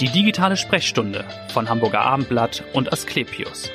[0.00, 3.68] Die digitale Sprechstunde von Hamburger Abendblatt und Asklepios.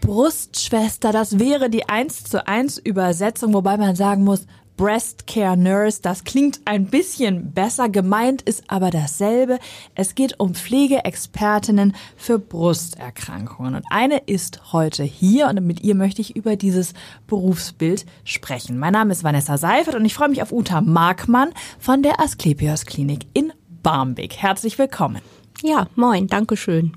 [0.00, 6.02] Brustschwester, das wäre die 1 zu 1 Übersetzung, wobei man sagen muss, Breast Care Nurse,
[6.02, 9.60] das klingt ein bisschen besser, gemeint ist aber dasselbe.
[9.94, 13.76] Es geht um Pflegeexpertinnen für Brusterkrankungen.
[13.76, 16.94] Und eine ist heute hier und mit ihr möchte ich über dieses
[17.28, 18.76] Berufsbild sprechen.
[18.76, 22.84] Mein Name ist Vanessa Seifert und ich freue mich auf Uta Markmann von der Asklepios
[22.84, 23.52] Klinik in
[23.82, 24.36] Barmbek.
[24.36, 25.20] Herzlich willkommen.
[25.62, 26.92] Ja, moin, danke schön.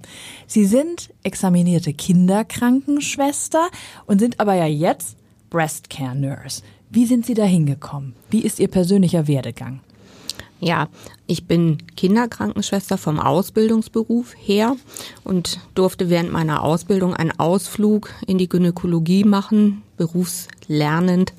[0.48, 3.70] Sie sind examinierte Kinderkrankenschwester
[4.06, 5.18] und sind aber ja jetzt
[5.50, 6.64] Breast Care Nurse.
[6.90, 8.16] Wie sind Sie da hingekommen?
[8.30, 9.82] Wie ist Ihr persönlicher Werdegang?
[10.60, 10.88] Ja,
[11.28, 14.76] ich bin Kinderkrankenschwester vom Ausbildungsberuf her
[15.24, 21.34] und durfte während meiner Ausbildung einen Ausflug in die Gynäkologie machen, berufslernend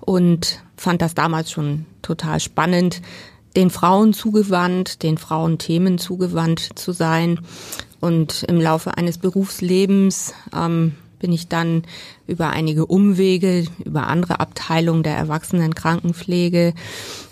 [0.00, 3.00] und fand das damals schon total spannend,
[3.56, 7.40] den Frauen zugewandt, den Frauenthemen zugewandt zu sein.
[8.00, 11.82] Und im Laufe eines Berufslebens ähm, bin ich dann
[12.26, 16.74] über einige Umwege, über andere Abteilungen der Erwachsenenkrankenpflege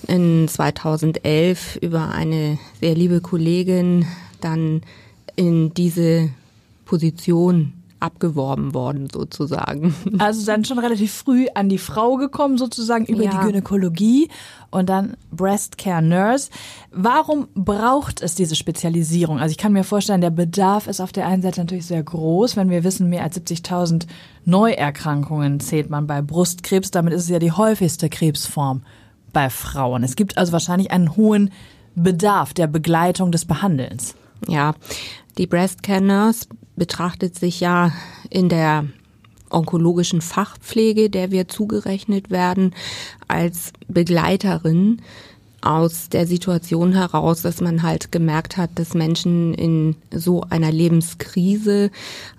[0.07, 4.07] in 2011 über eine sehr liebe Kollegin
[4.41, 4.83] dann
[5.37, 6.29] in diese
[6.85, 9.95] Position abgeworben worden sozusagen.
[10.19, 13.31] Also dann schon relativ früh an die Frau gekommen sozusagen über ja.
[13.31, 14.29] die Gynäkologie
[14.71, 16.51] und dann Breast Care Nurse.
[16.91, 19.39] Warum braucht es diese Spezialisierung?
[19.39, 22.57] Also ich kann mir vorstellen, der Bedarf ist auf der einen Seite natürlich sehr groß,
[22.57, 24.07] wenn wir wissen, mehr als 70.000
[24.45, 26.91] Neuerkrankungen zählt man bei Brustkrebs.
[26.91, 28.83] Damit ist es ja die häufigste Krebsform
[29.33, 30.03] bei Frauen.
[30.03, 31.51] Es gibt also wahrscheinlich einen hohen
[31.95, 34.15] Bedarf der Begleitung des Behandelns.
[34.47, 34.75] Ja,
[35.37, 36.47] die Breast Care Nurse
[36.79, 37.93] betrachtet sich ja
[38.31, 38.87] in der
[39.51, 42.75] onkologischen Fachpflege, der wir zugerechnet werden,
[43.29, 45.01] als Begleiterin
[45.61, 51.91] aus der Situation heraus, dass man halt gemerkt hat, dass Menschen in so einer Lebenskrise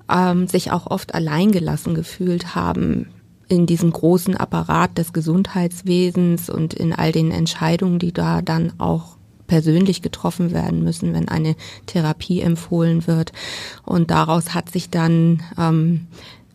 [0.09, 3.07] ähm, sich auch oft alleingelassen gefühlt haben
[3.49, 9.17] in diesem großen Apparat des Gesundheitswesens und in all den Entscheidungen, die da dann auch
[9.49, 13.33] persönlich getroffen werden müssen, wenn eine Therapie empfohlen wird.
[13.83, 16.07] Und daraus hat sich dann ähm,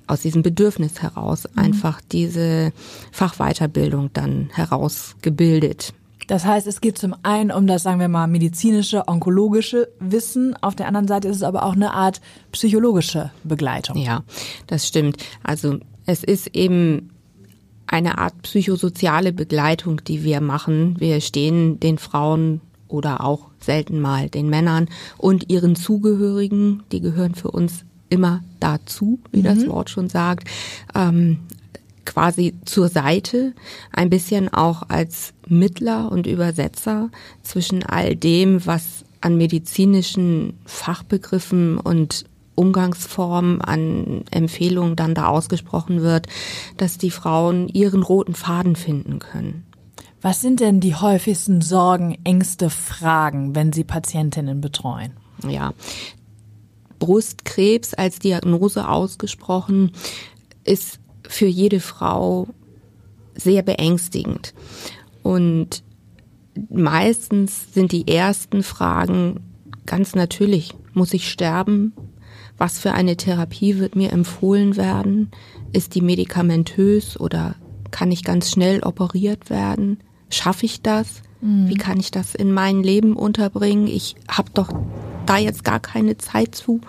[0.06, 1.62] aus diesem Bedürfnis heraus mhm.
[1.62, 2.72] einfach diese
[3.12, 5.92] Fachweiterbildung dann herausgebildet.
[6.26, 10.56] Das heißt, es geht zum einen um das, sagen wir mal, medizinische, onkologische Wissen.
[10.62, 12.22] Auf der anderen Seite ist es aber auch eine Art
[12.52, 13.98] psychologische Begleitung.
[13.98, 14.22] Ja,
[14.66, 15.18] das stimmt.
[15.42, 17.10] Also es ist eben
[17.86, 20.98] eine Art psychosoziale Begleitung, die wir machen.
[20.98, 27.34] Wir stehen den Frauen oder auch selten mal den Männern und ihren Zugehörigen, die gehören
[27.34, 29.44] für uns immer dazu, wie mhm.
[29.44, 30.48] das Wort schon sagt,
[30.94, 31.40] ähm,
[32.04, 33.54] quasi zur Seite,
[33.92, 37.10] ein bisschen auch als Mittler und Übersetzer
[37.42, 42.24] zwischen all dem, was an medizinischen Fachbegriffen und
[42.56, 46.28] Umgangsformen, an Empfehlungen dann da ausgesprochen wird,
[46.76, 49.64] dass die Frauen ihren roten Faden finden können.
[50.24, 55.12] Was sind denn die häufigsten Sorgen, Ängste, Fragen, wenn Sie Patientinnen betreuen?
[55.46, 55.74] Ja,
[56.98, 59.92] Brustkrebs als Diagnose ausgesprochen
[60.64, 60.98] ist
[61.28, 62.48] für jede Frau
[63.34, 64.54] sehr beängstigend.
[65.22, 65.84] Und
[66.70, 69.40] meistens sind die ersten Fragen
[69.84, 71.92] ganz natürlich, muss ich sterben?
[72.56, 75.32] Was für eine Therapie wird mir empfohlen werden?
[75.74, 77.56] Ist die medikamentös oder
[77.90, 79.98] kann ich ganz schnell operiert werden?
[80.34, 81.22] Schaffe ich das?
[81.40, 81.68] Mhm.
[81.68, 83.86] Wie kann ich das in mein Leben unterbringen?
[83.86, 84.68] Ich habe doch
[85.26, 86.80] da jetzt gar keine Zeit zu.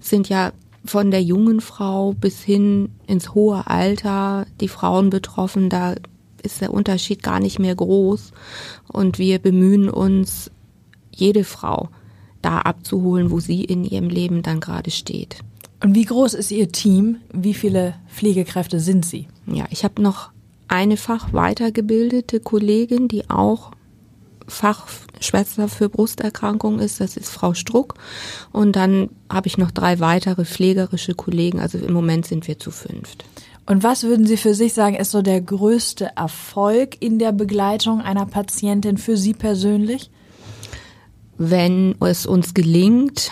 [0.00, 0.52] Sind ja
[0.84, 5.68] von der jungen Frau bis hin ins hohe Alter die Frauen betroffen.
[5.68, 5.94] Da
[6.42, 8.32] ist der Unterschied gar nicht mehr groß.
[8.88, 10.50] Und wir bemühen uns,
[11.14, 11.90] jede Frau
[12.40, 15.36] da abzuholen, wo sie in ihrem Leben dann gerade steht.
[15.82, 17.18] Und wie groß ist Ihr Team?
[17.32, 19.28] Wie viele Pflegekräfte sind Sie?
[19.46, 20.30] Ja, ich habe noch
[20.70, 23.72] eine fachweitergebildete Kollegin, die auch
[24.46, 27.94] Fachschwester für Brusterkrankungen ist, das ist Frau Struck.
[28.52, 32.70] Und dann habe ich noch drei weitere pflegerische Kollegen, also im Moment sind wir zu
[32.70, 33.24] fünft.
[33.66, 38.00] Und was würden Sie für sich sagen, ist so der größte Erfolg in der Begleitung
[38.00, 40.10] einer Patientin für Sie persönlich?
[41.36, 43.30] Wenn es uns gelingt,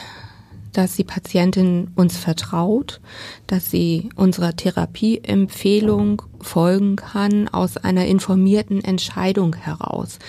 [0.79, 3.01] dass die Patientin uns vertraut,
[3.49, 10.21] dass sie unserer Therapieempfehlung folgen kann aus einer informierten Entscheidung heraus.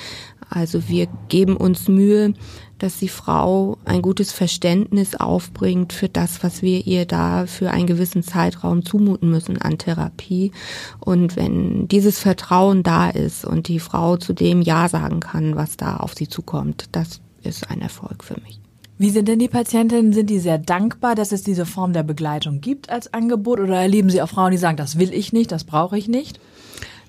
[0.49, 2.33] Also wir geben uns Mühe,
[2.79, 7.85] dass die Frau ein gutes Verständnis aufbringt für das, was wir ihr da für einen
[7.85, 10.51] gewissen Zeitraum zumuten müssen an Therapie.
[10.99, 15.77] Und wenn dieses Vertrauen da ist und die Frau zu dem Ja sagen kann, was
[15.77, 18.58] da auf sie zukommt, das ist ein Erfolg für mich.
[19.01, 20.11] Wie sind denn die Patientinnen?
[20.11, 23.61] Sind die sehr dankbar, dass es diese Form der Begleitung gibt als Angebot?
[23.61, 26.41] Oder erleben Sie auch Frauen, die sagen, das will ich nicht, das brauche ich nicht?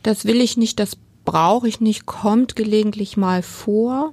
[0.04, 4.12] Das will ich nicht, das brauche ich nicht, kommt gelegentlich mal vor.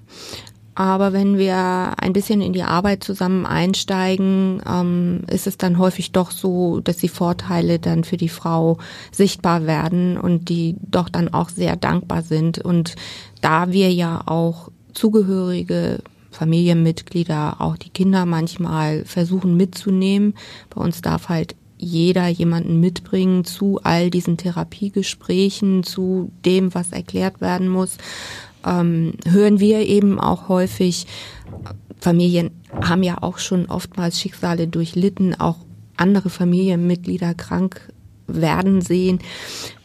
[0.74, 6.12] Aber wenn wir ein bisschen in die Arbeit zusammen einsteigen, ähm, ist es dann häufig
[6.12, 8.80] doch so, dass die Vorteile dann für die Frau
[9.12, 12.58] sichtbar werden und die doch dann auch sehr dankbar sind.
[12.58, 12.96] Und
[13.42, 16.00] da wir ja auch Zugehörige
[16.38, 20.34] Familienmitglieder, auch die Kinder manchmal versuchen mitzunehmen.
[20.70, 27.40] Bei uns darf halt jeder jemanden mitbringen zu all diesen Therapiegesprächen, zu dem, was erklärt
[27.40, 27.98] werden muss
[28.68, 31.08] ähm, hören wir eben auch häufig,
[32.00, 32.52] Familien
[32.82, 35.58] haben ja auch schon oftmals Schicksale durchlitten, auch
[35.96, 37.92] andere Familienmitglieder krank
[38.28, 39.20] werden sehen,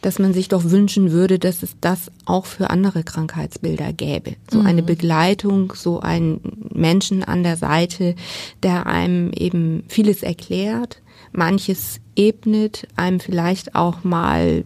[0.01, 4.35] dass man sich doch wünschen würde, dass es das auch für andere Krankheitsbilder gäbe.
[4.51, 4.65] So mhm.
[4.65, 6.39] eine Begleitung, so ein
[6.73, 8.15] Menschen an der Seite,
[8.61, 11.01] der einem eben vieles erklärt,
[11.31, 14.63] manches ebnet, einem vielleicht auch mal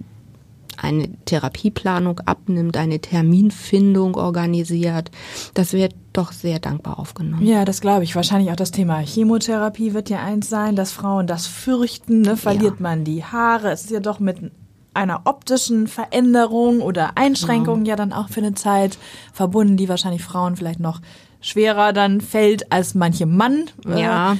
[0.78, 5.12] eine Therapieplanung abnimmt, eine Terminfindung organisiert.
[5.54, 7.46] Das wird doch sehr dankbar aufgenommen.
[7.46, 8.16] Ja, das glaube ich.
[8.16, 12.22] Wahrscheinlich auch das Thema Chemotherapie wird ja eins sein, dass Frauen das fürchten.
[12.22, 12.38] Ne?
[12.38, 12.84] Verliert ja.
[12.84, 13.72] man die Haare?
[13.72, 14.52] Es ist ja doch mit
[14.94, 17.90] einer optischen Veränderung oder Einschränkung genau.
[17.90, 18.98] ja dann auch für eine Zeit
[19.32, 21.02] verbunden, die wahrscheinlich Frauen vielleicht noch
[21.40, 23.66] schwerer dann fällt als manche Mann.
[23.86, 24.38] Ja,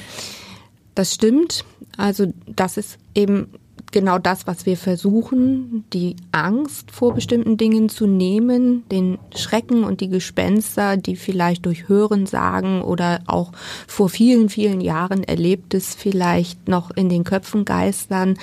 [0.96, 1.64] das stimmt.
[1.96, 3.52] Also das ist eben
[3.92, 10.00] genau das, was wir versuchen, die Angst vor bestimmten Dingen zu nehmen, den Schrecken und
[10.00, 13.52] die Gespenster, die vielleicht durch Hören sagen oder auch
[13.86, 18.38] vor vielen, vielen Jahren erlebtes vielleicht noch in den Köpfen geistern,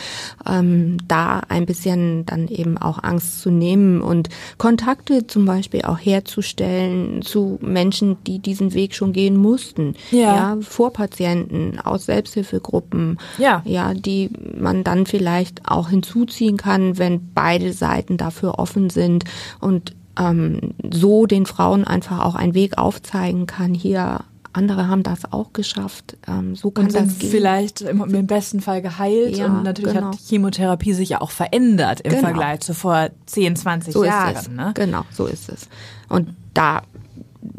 [0.47, 5.99] ähm, da ein bisschen dann eben auch Angst zu nehmen und Kontakte zum Beispiel auch
[5.99, 9.95] herzustellen zu Menschen, die diesen Weg schon gehen mussten.
[10.11, 10.35] Ja.
[10.35, 13.17] ja vor Patienten aus Selbsthilfegruppen.
[13.37, 13.61] Ja.
[13.65, 19.25] Ja, die man dann vielleicht vielleicht auch hinzuziehen kann, wenn beide Seiten dafür offen sind
[19.59, 24.21] und ähm, so den Frauen einfach auch einen Weg aufzeigen kann, hier
[24.53, 26.15] andere haben das auch geschafft.
[26.25, 27.29] Ähm, so kann und sind das gehen.
[27.29, 29.35] vielleicht im, im, besten Fall geheilt.
[29.35, 30.07] Ja, und natürlich genau.
[30.07, 32.23] hat Chemotherapie sich ja auch verändert im genau.
[32.23, 34.55] Vergleich zu vor 10, 20 so Jahren.
[34.55, 34.71] Ne?
[34.73, 35.67] Genau, so ist es.
[36.07, 36.83] Und da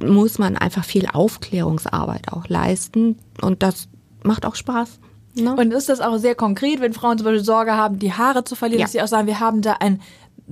[0.02, 3.18] muss man einfach viel Aufklärungsarbeit auch leisten.
[3.42, 3.88] Und das
[4.22, 4.98] macht auch Spaß.
[5.38, 5.54] No.
[5.54, 8.54] Und ist das auch sehr konkret, wenn Frauen zum Beispiel Sorge haben, die Haare zu
[8.54, 8.84] verlieren, ja.
[8.84, 10.00] dass sie auch sagen, wir haben da ein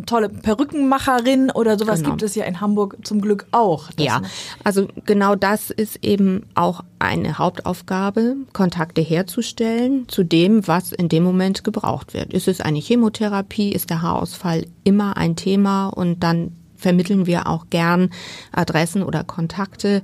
[0.06, 2.10] tolle Perückenmacherin oder sowas genau.
[2.10, 3.90] gibt es ja in Hamburg zum Glück auch.
[3.98, 4.22] Ja,
[4.64, 11.22] also genau das ist eben auch eine Hauptaufgabe, Kontakte herzustellen zu dem, was in dem
[11.22, 12.32] Moment gebraucht wird.
[12.32, 13.70] Ist es eine Chemotherapie?
[13.70, 15.88] Ist der Haarausfall immer ein Thema?
[15.88, 18.10] Und dann vermitteln wir auch gern
[18.52, 20.02] Adressen oder Kontakte.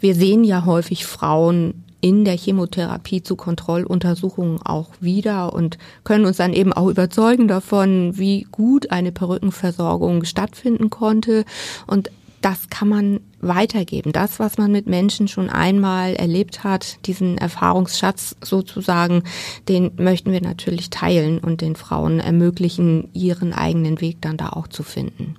[0.00, 6.36] Wir sehen ja häufig Frauen in der Chemotherapie zu Kontrolluntersuchungen auch wieder und können uns
[6.36, 11.44] dann eben auch überzeugen davon, wie gut eine Perückenversorgung stattfinden konnte.
[11.86, 12.10] Und
[12.40, 14.12] das kann man weitergeben.
[14.12, 19.24] Das, was man mit Menschen schon einmal erlebt hat, diesen Erfahrungsschatz sozusagen,
[19.68, 24.68] den möchten wir natürlich teilen und den Frauen ermöglichen, ihren eigenen Weg dann da auch
[24.68, 25.34] zu finden.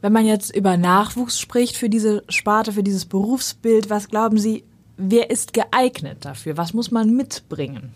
[0.00, 4.62] Wenn man jetzt über Nachwuchs spricht für diese Sparte, für dieses Berufsbild, was glauben Sie,
[4.96, 6.56] wer ist geeignet dafür?
[6.56, 7.92] Was muss man mitbringen?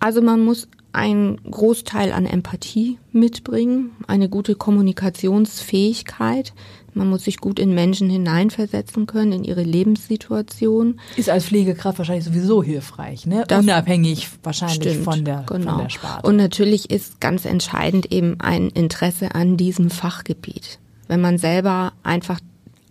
[0.00, 6.52] Also man muss einen Großteil an Empathie mitbringen, eine gute Kommunikationsfähigkeit.
[6.92, 11.00] Man muss sich gut in Menschen hineinversetzen können, in ihre Lebenssituation.
[11.16, 13.44] Ist als Pflegekraft wahrscheinlich sowieso hilfreich, ne?
[13.48, 15.70] Das Unabhängig wahrscheinlich stimmt, von, der, genau.
[15.70, 16.28] von der Sparte.
[16.28, 20.78] Und natürlich ist ganz entscheidend eben ein Interesse an diesem Fachgebiet.
[21.08, 22.38] Wenn man selber einfach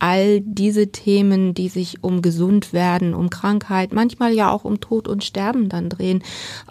[0.04, 5.08] all diese Themen, die sich um gesund werden, um Krankheit, manchmal ja auch um Tod
[5.08, 6.24] und Sterben dann drehen,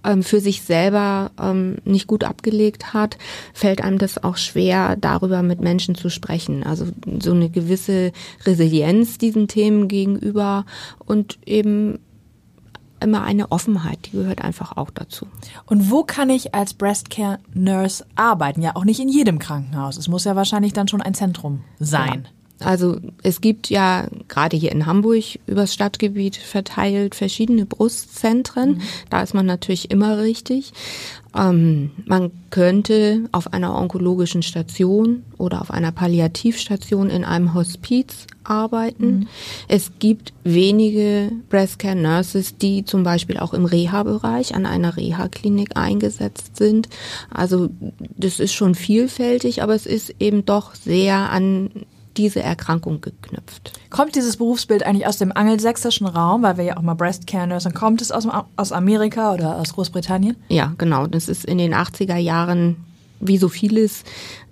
[0.05, 3.17] ähm, für sich selber ähm, nicht gut abgelegt hat,
[3.55, 6.63] fällt einem das auch schwer, darüber mit Menschen zu sprechen.
[6.63, 6.89] Also
[7.23, 8.13] so eine gewisse
[8.45, 10.67] Resilienz diesen Themen gegenüber
[10.99, 12.01] und eben
[13.01, 15.27] immer eine Offenheit, die gehört einfach auch dazu.
[15.65, 18.61] Und wo kann ich als Breast Care Nurse arbeiten?
[18.61, 19.97] Ja, auch nicht in jedem Krankenhaus.
[19.97, 22.25] Es muss ja wahrscheinlich dann schon ein Zentrum sein.
[22.27, 22.42] Ja.
[22.65, 28.73] Also es gibt ja gerade hier in Hamburg übers Stadtgebiet verteilt verschiedene Brustzentren.
[28.73, 28.81] Mhm.
[29.11, 30.73] Da ist man natürlich immer richtig.
[31.35, 39.21] Ähm, man könnte auf einer onkologischen Station oder auf einer Palliativstation in einem Hospiz arbeiten.
[39.21, 39.29] Mhm.
[39.69, 46.57] Es gibt wenige Breastcare Nurses, die zum Beispiel auch im Reha-Bereich an einer Reha-Klinik eingesetzt
[46.57, 46.89] sind.
[47.31, 47.71] Also
[48.17, 51.71] das ist schon vielfältig, aber es ist eben doch sehr an
[52.17, 53.73] diese Erkrankung geknüpft.
[53.91, 57.47] Kommt dieses Berufsbild eigentlich aus dem angelsächsischen Raum, weil wir ja auch mal Breast Care
[57.47, 58.27] Nurse, kommt es aus,
[58.57, 60.37] aus Amerika oder aus Großbritannien?
[60.49, 61.07] Ja, genau.
[61.07, 62.77] Das ist in den 80er Jahren,
[63.21, 64.05] wie so vieles,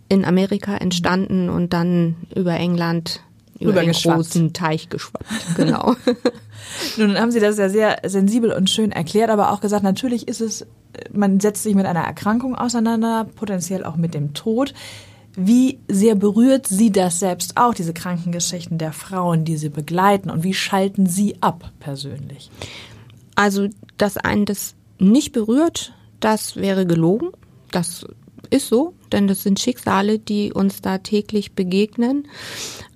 [0.08, 3.20] in Amerika entstanden und dann über England
[3.60, 5.24] über den großen Teich geschwappt.
[5.56, 5.94] Genau.
[6.96, 10.40] Nun haben Sie das ja sehr sensibel und schön erklärt, aber auch gesagt, natürlich ist
[10.40, 10.66] es,
[11.12, 14.74] man setzt sich mit einer Erkrankung auseinander, potenziell auch mit dem Tod.
[15.42, 20.28] Wie sehr berührt Sie das selbst auch, diese Krankengeschichten der Frauen, die Sie begleiten?
[20.28, 22.50] Und wie schalten Sie ab persönlich?
[23.36, 27.30] Also, dass einen das nicht berührt, das wäre gelogen.
[27.70, 28.04] Das
[28.50, 32.28] ist so, denn das sind Schicksale, die uns da täglich begegnen.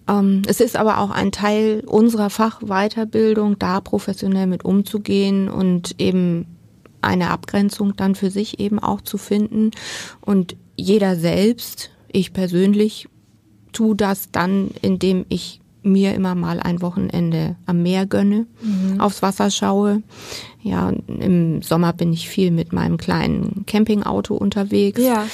[0.06, 6.44] Ähm, es ist aber auch ein Teil unserer Fachweiterbildung, da professionell mit umzugehen und eben
[7.00, 9.70] eine Abgrenzung dann für sich eben auch zu finden.
[10.20, 13.08] Und jeder selbst, ich persönlich,
[13.72, 19.00] tu das dann, indem ich mir immer mal ein Wochenende am Meer gönne, mhm.
[19.00, 20.02] aufs Wasser schaue.
[20.62, 25.02] Ja, im Sommer bin ich viel mit meinem kleinen Campingauto unterwegs.
[25.02, 25.26] Ja.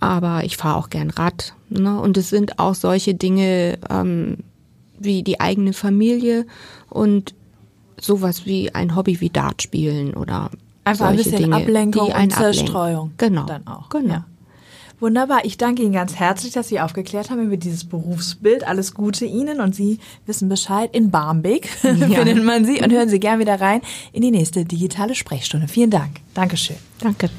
[0.00, 1.54] Aber ich fahre auch gern Rad.
[1.68, 2.00] Ne?
[2.00, 4.38] Und es sind auch solche Dinge ähm,
[4.98, 6.46] wie die eigene Familie
[6.88, 7.34] und
[8.00, 10.50] sowas wie ein Hobby wie Dart spielen oder
[10.84, 13.12] Einfach ein bisschen Dinge, Ablenkung und Zerstreuung.
[13.16, 13.44] Genau.
[13.46, 13.88] Dann auch.
[13.88, 14.14] Genau.
[14.14, 14.24] Ja.
[15.02, 15.44] Wunderbar.
[15.44, 18.64] Ich danke Ihnen ganz herzlich, dass Sie aufgeklärt haben über dieses Berufsbild.
[18.64, 20.94] Alles Gute Ihnen und Sie wissen Bescheid.
[20.94, 21.94] In Barmbek ja.
[21.96, 23.80] findet man Sie und hören Sie gern wieder rein
[24.12, 25.66] in die nächste digitale Sprechstunde.
[25.66, 26.20] Vielen Dank.
[26.34, 26.76] Dankeschön.
[27.00, 27.30] Danke.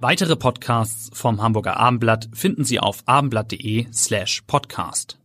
[0.00, 5.19] Weitere Podcasts vom Hamburger Abendblatt finden Sie auf abendblatt.de slash podcast.